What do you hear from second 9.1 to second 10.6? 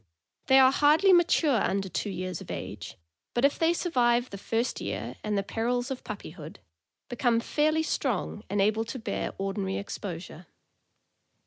ordi nary exposure.